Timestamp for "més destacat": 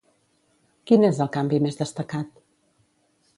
1.67-2.33